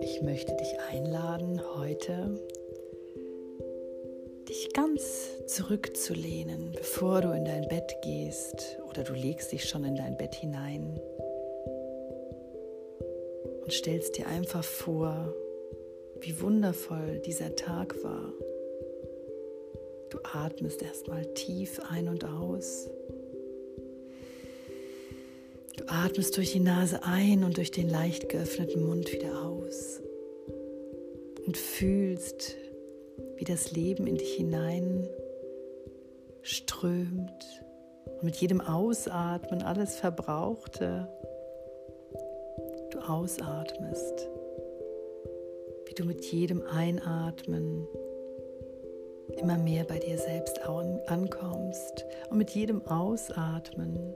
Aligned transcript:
Ich 0.00 0.22
möchte 0.22 0.54
dich 0.56 0.78
einladen, 0.90 1.60
heute 1.76 2.40
dich 4.48 4.72
ganz 4.72 5.46
zurückzulehnen, 5.46 6.72
bevor 6.72 7.20
du 7.20 7.32
in 7.32 7.44
dein 7.44 7.68
Bett 7.68 7.96
gehst 8.02 8.78
oder 8.88 9.02
du 9.02 9.12
legst 9.12 9.52
dich 9.52 9.68
schon 9.68 9.84
in 9.84 9.96
dein 9.96 10.16
Bett 10.16 10.34
hinein 10.34 10.98
und 13.62 13.72
stellst 13.72 14.16
dir 14.16 14.26
einfach 14.28 14.64
vor, 14.64 15.34
wie 16.20 16.40
wundervoll 16.40 17.20
dieser 17.26 17.54
Tag 17.56 18.02
war. 18.02 18.32
Du 20.08 20.18
atmest 20.22 20.80
erstmal 20.80 21.26
tief 21.34 21.78
ein 21.90 22.08
und 22.08 22.24
aus. 22.24 22.88
Atmest 25.88 26.36
durch 26.36 26.52
die 26.52 26.60
Nase 26.60 27.02
ein 27.04 27.44
und 27.44 27.56
durch 27.56 27.70
den 27.70 27.88
leicht 27.88 28.28
geöffneten 28.28 28.84
Mund 28.84 29.12
wieder 29.12 29.42
aus. 29.42 30.00
Und 31.46 31.56
fühlst, 31.56 32.56
wie 33.36 33.44
das 33.44 33.70
Leben 33.72 34.06
in 34.06 34.16
dich 34.16 34.34
hinein 34.34 35.08
strömt. 36.42 37.62
Und 38.04 38.22
mit 38.22 38.36
jedem 38.36 38.60
Ausatmen 38.60 39.62
alles 39.62 39.96
Verbrauchte 39.96 41.08
du 42.90 42.98
ausatmest, 43.00 44.28
wie 45.86 45.94
du 45.94 46.04
mit 46.04 46.24
jedem 46.24 46.62
Einatmen 46.66 47.86
immer 49.36 49.58
mehr 49.58 49.84
bei 49.84 49.98
dir 49.98 50.18
selbst 50.18 50.60
ankommst. 50.62 52.04
Und 52.30 52.38
mit 52.38 52.50
jedem 52.50 52.86
Ausatmen 52.86 54.14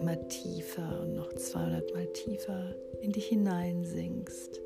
immer 0.00 0.28
tiefer 0.28 1.00
und 1.02 1.14
noch 1.14 1.32
200 1.32 1.94
Mal 1.94 2.06
tiefer 2.12 2.74
in 3.00 3.12
dich 3.12 3.26
hineinsinkst. 3.26 4.60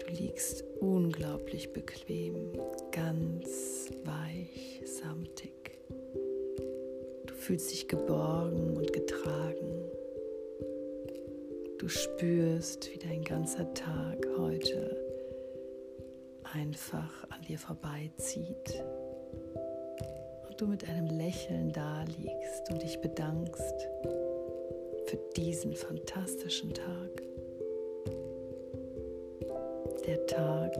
Du 0.00 0.06
liegst 0.08 0.64
unglaublich 0.80 1.72
bequem, 1.72 2.52
ganz 2.90 3.90
weich, 4.04 4.82
samtig. 4.84 5.78
Du 7.26 7.34
fühlst 7.34 7.70
dich 7.70 7.88
geborgen 7.88 8.76
und 8.76 8.92
getragen. 8.92 9.84
Du 11.78 11.88
spürst, 11.88 12.92
wie 12.92 12.98
dein 12.98 13.24
ganzer 13.24 13.72
Tag 13.72 14.26
heute 14.36 14.96
einfach 16.52 17.24
an 17.30 17.40
dir 17.42 17.58
vorbeizieht 17.58 18.82
du 20.60 20.66
mit 20.66 20.88
einem 20.88 21.06
Lächeln 21.06 21.72
daliegst 21.72 22.70
und 22.70 22.82
dich 22.82 23.00
bedankst 23.00 23.88
für 25.06 25.16
diesen 25.36 25.74
fantastischen 25.74 26.74
Tag. 26.74 27.22
Der 30.06 30.26
Tag, 30.26 30.72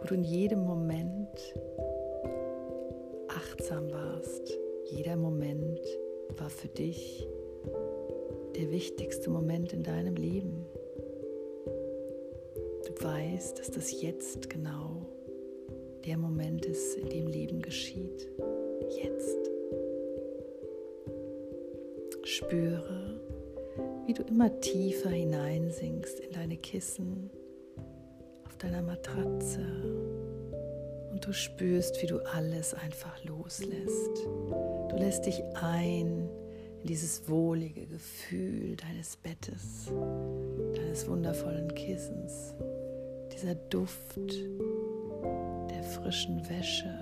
wo 0.00 0.06
du 0.06 0.14
in 0.14 0.24
jedem 0.24 0.60
Moment 0.60 1.54
achtsam 3.28 3.90
warst. 3.90 4.52
Jeder 4.90 5.16
Moment 5.16 5.80
war 6.38 6.50
für 6.50 6.68
dich 6.68 7.28
der 8.56 8.70
wichtigste 8.70 9.28
Moment 9.28 9.72
in 9.72 9.82
deinem 9.82 10.16
Leben 10.16 10.66
weißt, 13.00 13.58
dass 13.58 13.70
das 13.70 14.02
jetzt 14.02 14.50
genau 14.50 15.06
der 16.04 16.16
Moment 16.16 16.64
ist, 16.66 16.96
in 16.96 17.08
dem 17.08 17.26
Leben 17.26 17.62
geschieht. 17.62 18.28
Jetzt. 18.90 19.50
Spüre, 22.24 23.20
wie 24.06 24.12
du 24.12 24.22
immer 24.22 24.60
tiefer 24.60 25.08
hineinsinkst 25.08 26.20
in 26.20 26.32
deine 26.32 26.56
Kissen, 26.58 27.30
auf 28.44 28.56
deiner 28.58 28.82
Matratze 28.82 29.60
und 31.10 31.26
du 31.26 31.32
spürst, 31.32 32.02
wie 32.02 32.06
du 32.06 32.18
alles 32.18 32.74
einfach 32.74 33.24
loslässt. 33.24 34.26
Du 34.90 34.96
lässt 34.98 35.24
dich 35.24 35.42
ein 35.54 36.28
in 36.82 36.86
dieses 36.86 37.28
wohlige 37.28 37.86
Gefühl 37.86 38.76
deines 38.76 39.16
Bettes, 39.16 39.90
deines 40.74 41.08
wundervollen 41.08 41.74
Kissens 41.74 42.54
dieser 43.38 43.54
Duft 43.54 44.18
frischen 45.88 46.48
Wäsche, 46.48 46.94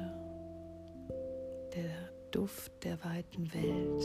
der 1.75 2.11
Duft 2.31 2.85
der 2.85 3.03
weiten 3.05 3.53
Welt. 3.53 4.05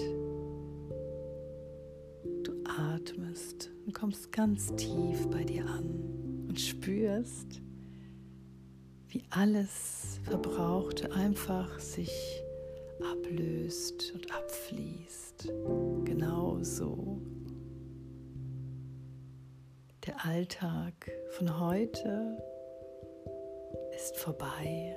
Du 2.44 2.54
atmest 2.66 3.70
und 3.86 3.94
kommst 3.94 4.32
ganz 4.32 4.76
tief 4.76 5.30
bei 5.30 5.44
dir 5.44 5.66
an 5.66 6.46
und 6.48 6.60
spürst, 6.60 7.62
wie 9.10 9.24
alles 9.30 10.20
Verbrauchte 10.24 11.12
einfach 11.14 11.80
sich 11.80 12.44
ablöst 13.12 14.14
und 14.14 14.34
abfließt. 14.34 15.52
Genau 16.06 16.58
so 16.62 17.22
der 20.08 20.26
Alltag 20.26 21.12
von 21.38 21.60
heute 21.60 22.38
ist 24.02 24.18
vorbei 24.18 24.96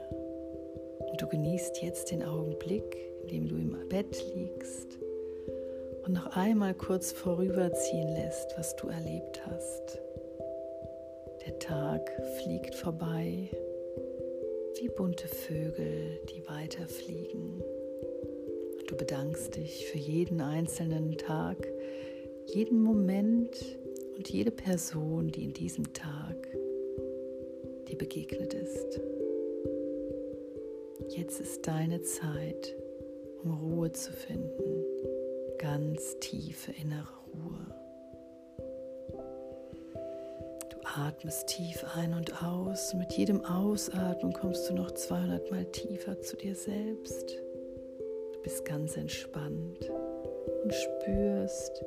und 1.10 1.20
du 1.20 1.26
genießt 1.26 1.82
jetzt 1.82 2.10
den 2.10 2.22
Augenblick, 2.22 2.96
in 3.22 3.28
dem 3.28 3.48
du 3.48 3.56
im 3.56 3.88
Bett 3.90 4.24
liegst 4.34 4.98
und 6.06 6.14
noch 6.14 6.34
einmal 6.34 6.72
kurz 6.72 7.12
vorüberziehen 7.12 8.08
lässt, 8.14 8.54
was 8.56 8.74
du 8.76 8.88
erlebt 8.88 9.44
hast. 9.46 10.00
Der 11.46 11.58
Tag 11.58 12.10
fliegt 12.38 12.74
vorbei 12.74 13.50
wie 14.80 14.88
bunte 14.88 15.28
Vögel, 15.28 16.18
die 16.34 16.48
weiterfliegen. 16.48 17.62
Du 18.86 18.96
bedankst 18.96 19.56
dich 19.56 19.86
für 19.86 19.98
jeden 19.98 20.40
einzelnen 20.40 21.18
Tag, 21.18 21.58
jeden 22.46 22.82
Moment, 22.82 23.78
und 24.16 24.30
jede 24.30 24.50
Person, 24.52 25.28
die 25.28 25.44
in 25.44 25.52
diesem 25.52 25.92
Tag 25.92 26.36
dir 27.84 27.98
begegnet 27.98 28.54
ist. 28.54 29.00
Jetzt 31.08 31.40
ist 31.40 31.66
deine 31.66 32.02
Zeit, 32.02 32.74
um 33.42 33.52
Ruhe 33.52 33.92
zu 33.92 34.12
finden, 34.12 34.84
ganz 35.58 36.18
tiefe 36.20 36.72
innere 36.72 37.12
Ruhe. 37.32 37.74
Du 40.70 40.76
atmest 40.82 41.48
tief 41.48 41.84
ein 41.94 42.14
und 42.14 42.42
aus. 42.42 42.94
Mit 42.94 43.12
jedem 43.12 43.44
Ausatmen 43.44 44.32
kommst 44.32 44.68
du 44.68 44.74
noch 44.74 44.90
200 44.90 45.50
Mal 45.50 45.64
tiefer 45.66 46.20
zu 46.20 46.36
dir 46.36 46.54
selbst. 46.54 47.36
Du 48.32 48.40
bist 48.42 48.64
ganz 48.64 48.96
entspannt 48.96 49.90
und 50.62 50.74
spürst, 50.74 51.84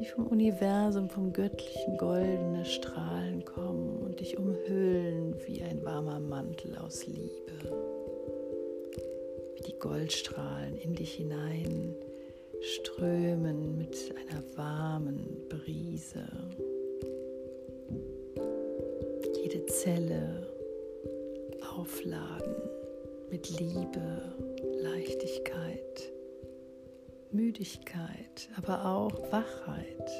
wie 0.00 0.06
vom 0.06 0.28
Universum, 0.28 1.10
vom 1.10 1.30
göttlichen 1.30 1.98
goldene 1.98 2.64
Strahlen 2.64 3.44
kommen 3.44 3.98
und 3.98 4.18
dich 4.18 4.38
umhüllen 4.38 5.34
wie 5.46 5.62
ein 5.62 5.84
warmer 5.84 6.18
Mantel 6.18 6.74
aus 6.78 7.06
Liebe. 7.06 7.52
Wie 9.56 9.62
die 9.62 9.78
Goldstrahlen 9.78 10.78
in 10.78 10.94
dich 10.94 11.12
hinein 11.12 11.94
strömen 12.62 13.76
mit 13.76 14.14
einer 14.16 14.42
warmen 14.56 15.36
Brise. 15.50 16.24
Jede 19.42 19.66
Zelle 19.66 20.46
aufladen 21.76 22.54
mit 23.30 23.50
Liebe, 23.50 24.22
Leichtigkeit 24.82 26.09
Müdigkeit, 27.32 28.48
aber 28.56 28.84
auch 28.84 29.12
Wachheit. 29.30 30.10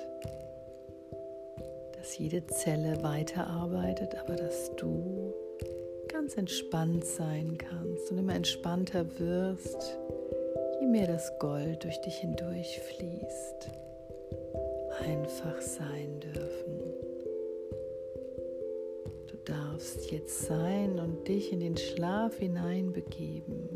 Dass 1.97 2.17
jede 2.17 2.47
Zelle 2.47 3.03
weiterarbeitet, 3.03 4.15
aber 4.15 4.37
dass 4.37 4.75
du 4.77 5.35
ganz 6.09 6.37
entspannt 6.37 7.05
sein 7.05 7.59
kannst 7.59 8.13
und 8.13 8.19
immer 8.19 8.35
entspannter 8.35 9.07
wirst, 9.19 9.99
je 10.81 10.87
mehr 10.87 11.09
das 11.09 11.37
Gold 11.41 11.83
durch 11.83 12.01
dich 12.01 12.17
hindurch 12.17 12.81
fließt. 12.81 13.71
Einfach 15.05 15.61
sein 15.61 16.21
dürfen. 16.21 16.81
Du 19.27 19.37
darfst 19.45 20.11
jetzt 20.13 20.47
sein 20.47 21.01
und 21.01 21.27
dich 21.27 21.53
in 21.53 21.61
den 21.61 21.77
Schlaf 21.77 22.39
hineinbegeben, 22.39 23.69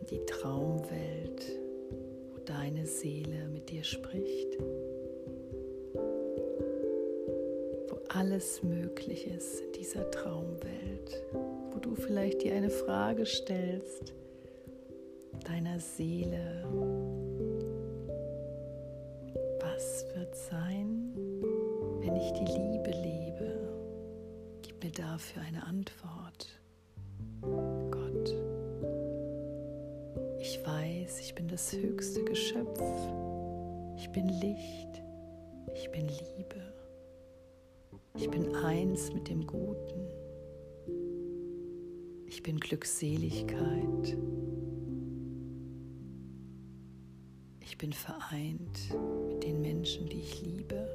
in 0.00 0.06
die 0.06 0.24
Traumwelt 0.26 1.60
deine 2.50 2.84
Seele 2.84 3.48
mit 3.48 3.70
dir 3.70 3.84
spricht, 3.84 4.58
wo 7.88 7.98
alles 8.08 8.62
möglich 8.64 9.28
ist 9.28 9.60
in 9.60 9.72
dieser 9.72 10.10
Traumwelt, 10.10 11.22
wo 11.70 11.78
du 11.78 11.94
vielleicht 11.94 12.42
dir 12.42 12.54
eine 12.54 12.70
Frage 12.70 13.24
stellst 13.24 14.14
deiner 15.46 15.78
Seele. 15.78 16.64
Was 19.60 20.04
wird 20.16 20.34
sein, 20.34 21.12
wenn 22.00 22.16
ich 22.16 22.32
die 22.32 22.46
Liebe 22.46 22.90
lebe? 22.90 23.68
Gib 24.62 24.82
mir 24.82 24.90
dafür 24.90 25.42
eine 25.42 25.64
Antwort. 25.66 26.19
Weiß, 30.70 31.20
ich 31.20 31.34
bin 31.34 31.48
das 31.48 31.72
höchste 31.72 32.24
Geschöpf. 32.24 32.80
Ich 33.96 34.10
bin 34.10 34.28
Licht. 34.28 35.02
Ich 35.74 35.90
bin 35.90 36.06
Liebe. 36.08 36.74
Ich 38.16 38.30
bin 38.30 38.54
eins 38.54 39.12
mit 39.12 39.28
dem 39.28 39.46
Guten. 39.46 40.08
Ich 42.26 42.42
bin 42.42 42.58
Glückseligkeit. 42.60 44.16
Ich 47.60 47.78
bin 47.78 47.92
vereint 47.92 48.94
mit 49.28 49.42
den 49.42 49.62
Menschen, 49.62 50.08
die 50.08 50.20
ich 50.20 50.42
liebe. 50.42 50.88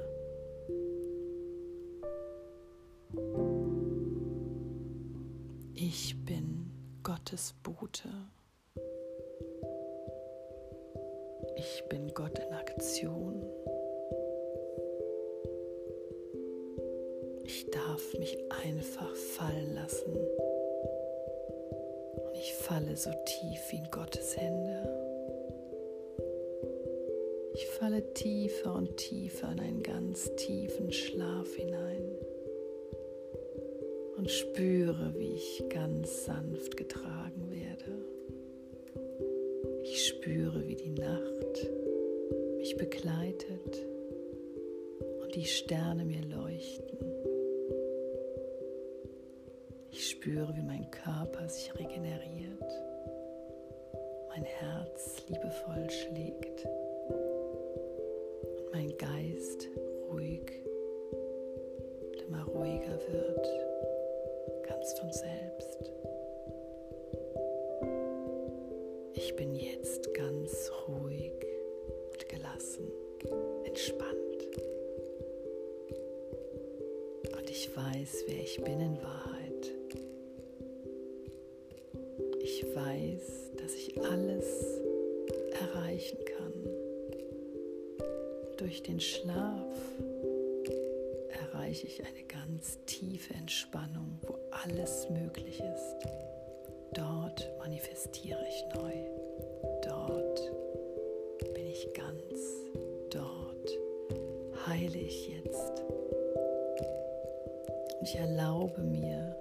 Ich 5.74 6.16
bin 6.24 6.70
Gottes 7.02 7.54
Bote. 7.62 8.08
Ich 11.86 11.90
bin 11.90 12.12
Gott 12.14 12.36
in 12.36 12.52
Aktion. 12.52 13.44
Ich 17.44 17.70
darf 17.70 18.18
mich 18.18 18.36
einfach 18.64 19.14
fallen 19.14 19.72
lassen. 19.76 20.12
Und 22.24 22.34
ich 22.34 22.54
falle 22.54 22.96
so 22.96 23.10
tief 23.24 23.70
wie 23.70 23.76
in 23.76 23.88
Gottes 23.92 24.36
Hände. 24.36 24.82
Ich 27.54 27.66
falle 27.78 28.12
tiefer 28.14 28.74
und 28.74 28.96
tiefer 28.96 29.52
in 29.52 29.60
einen 29.60 29.82
ganz 29.84 30.34
tiefen 30.34 30.90
Schlaf 30.90 31.54
hinein 31.54 32.18
und 34.16 34.28
spüre, 34.28 35.14
wie 35.16 35.34
ich 35.34 35.62
ganz 35.68 36.24
sanft 36.24 36.76
getragen 36.76 37.48
werde. 37.52 38.06
Ich 40.26 40.32
spüre, 40.32 40.66
wie 40.66 40.74
die 40.74 40.90
Nacht 40.90 41.70
mich 42.58 42.76
begleitet 42.76 43.86
und 45.22 45.32
die 45.36 45.44
Sterne 45.44 46.04
mir 46.04 46.22
leuchten. 46.22 46.98
Ich 49.92 50.10
spüre, 50.10 50.52
wie 50.56 50.62
mein 50.62 50.90
Körper 50.90 51.48
sich 51.48 51.72
regeneriert, 51.78 52.72
mein 54.30 54.42
Herz 54.42 55.22
liebevoll 55.28 55.88
schlägt 55.90 56.66
und 58.42 58.72
mein 58.72 58.98
Geist 58.98 59.68
ruhig 60.10 60.50
und 62.02 62.22
immer 62.26 62.42
ruhiger 62.46 62.98
wird, 63.12 63.48
ganz 64.66 64.92
von 64.98 65.12
selbst. 65.12 65.95
Ich 69.38 69.44
bin 69.44 69.54
jetzt 69.54 70.14
ganz 70.14 70.70
ruhig 70.88 71.30
und 72.10 72.26
gelassen, 72.26 72.90
entspannt. 73.64 74.48
Und 77.36 77.50
ich 77.50 77.76
weiß, 77.76 78.24
wer 78.28 78.42
ich 78.42 78.56
bin 78.64 78.80
in 78.80 78.96
Wahrheit. 79.02 79.72
Ich 82.40 82.64
weiß, 82.74 83.50
dass 83.60 83.74
ich 83.74 84.00
alles 84.00 84.80
erreichen 85.60 86.18
kann. 86.24 86.54
Durch 88.56 88.82
den 88.84 89.00
Schlaf 89.00 89.76
erreiche 91.28 91.86
ich 91.86 92.02
eine 92.02 92.24
ganz 92.26 92.78
tiefe 92.86 93.34
Entspannung, 93.34 94.18
wo 94.22 94.38
alles 94.64 95.10
möglich 95.10 95.60
ist. 95.60 96.35
Dort 96.96 97.52
manifestiere 97.58 98.40
ich 98.48 98.64
neu. 98.74 98.94
Dort 99.82 100.40
bin 101.52 101.66
ich 101.66 101.92
ganz. 101.92 102.40
Dort 103.10 104.66
heile 104.66 104.96
ich 104.96 105.28
jetzt. 105.28 105.82
Und 108.00 108.08
ich 108.08 108.16
erlaube 108.16 108.80
mir, 108.80 109.36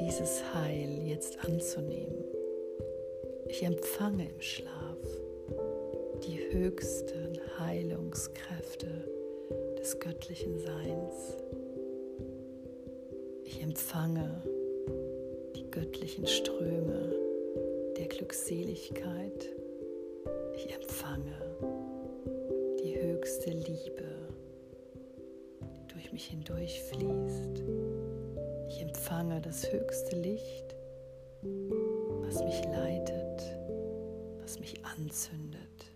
dieses 0.00 0.42
Heil 0.54 1.06
jetzt 1.06 1.44
anzunehmen. 1.44 2.24
Ich 3.48 3.62
empfange 3.62 4.26
im 4.26 4.40
Schlaf 4.40 4.96
die 6.26 6.38
höchsten 6.52 7.38
Heilungskräfte 7.58 8.86
des 9.78 10.00
göttlichen 10.00 10.58
Seins. 10.58 11.36
Ich 13.44 13.62
empfange 13.62 14.42
göttlichen 15.74 16.24
Ströme 16.24 17.12
der 17.98 18.06
Glückseligkeit. 18.06 19.48
Ich 20.54 20.72
empfange 20.72 21.34
die 22.80 22.94
höchste 22.96 23.50
Liebe, 23.50 24.04
die 25.60 25.92
durch 25.92 26.12
mich 26.12 26.26
hindurch 26.26 26.80
fließt. 26.80 27.64
Ich 28.68 28.82
empfange 28.82 29.40
das 29.40 29.72
höchste 29.72 30.14
Licht, 30.14 30.76
was 31.42 32.44
mich 32.44 32.62
leitet, 32.66 33.42
was 34.42 34.60
mich 34.60 34.76
anzündet, 34.84 35.90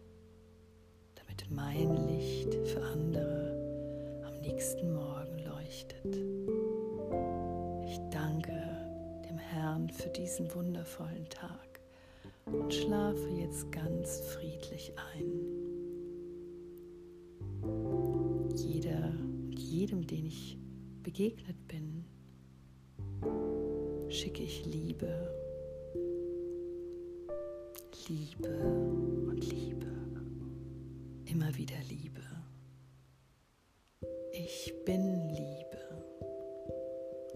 damit 1.14 1.48
mein 1.50 2.08
Licht 2.08 2.52
für 2.66 2.82
andere 2.82 4.24
am 4.26 4.40
nächsten 4.40 4.92
Morgen 4.92 5.38
leuchtet. 5.38 6.57
Herrn 9.78 9.90
für 9.90 10.08
diesen 10.08 10.52
wundervollen 10.54 11.28
Tag 11.28 11.80
und 12.46 12.72
schlafe 12.72 13.28
jetzt 13.28 13.70
ganz 13.70 14.20
friedlich 14.20 14.92
ein. 15.14 15.30
Jeder 18.56 19.12
und 19.44 19.58
jedem, 19.58 20.06
den 20.06 20.26
ich 20.26 20.58
begegnet 21.02 21.56
bin, 21.68 22.04
schicke 24.08 24.42
ich 24.42 24.64
Liebe, 24.66 25.08
Liebe 28.08 28.58
und 29.28 29.44
Liebe, 29.48 29.86
immer 31.26 31.54
wieder 31.56 31.76
Liebe. 31.88 32.22
Ich 34.32 34.72
bin 34.84 35.28
Liebe, 35.28 35.78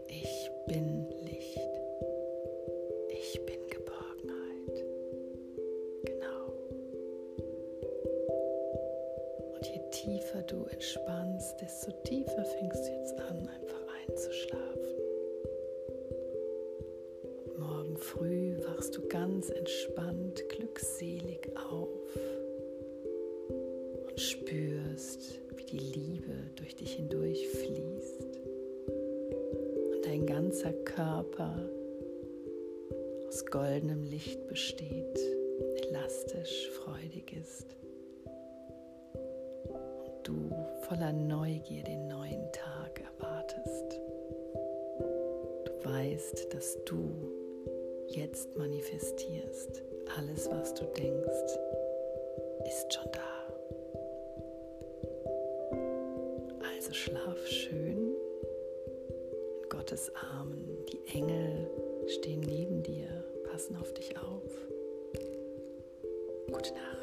ich 0.09 0.51
bin 0.67 1.02
früh 18.13 18.57
wachst 18.67 18.97
du 18.97 19.09
ganz 19.09 19.49
entspannt, 19.49 20.47
glückselig 20.51 21.49
auf 21.71 21.89
und 24.07 24.21
spürst, 24.21 25.41
wie 25.57 25.65
die 25.65 25.79
Liebe 25.79 26.35
durch 26.57 26.77
dich 26.77 26.95
hindurch 26.95 27.49
fließt 27.49 28.39
und 29.93 30.05
dein 30.05 30.27
ganzer 30.27 30.73
Körper 30.73 31.57
aus 33.29 33.47
goldenem 33.47 34.03
Licht 34.03 34.47
besteht, 34.47 35.19
elastisch, 35.87 36.69
freudig 36.71 37.33
ist 37.41 37.77
und 39.65 40.29
du 40.29 40.51
voller 40.83 41.15
Neugier 41.15 41.83
den 41.85 42.09
neuen 42.09 42.53
Tag 42.53 43.01
erwartest. 43.01 44.01
Du 45.65 45.89
weißt, 45.89 46.53
dass 46.53 46.77
du 46.85 47.42
jetzt 48.17 48.57
manifestierst. 48.57 49.83
Alles, 50.17 50.49
was 50.51 50.75
du 50.75 50.85
denkst, 50.85 51.59
ist 52.67 52.93
schon 52.93 53.11
da. 53.13 53.21
Also 56.75 56.93
schlaf 56.93 57.47
schön 57.47 58.15
in 59.63 59.69
Gottes 59.69 60.13
Armen. 60.15 60.85
Die 60.93 61.17
Engel 61.17 61.71
stehen 62.07 62.41
neben 62.41 62.83
dir, 62.83 63.25
passen 63.51 63.77
auf 63.77 63.93
dich 63.95 64.17
auf. 64.19 64.51
Gute 66.49 66.75
Nacht. 66.75 67.02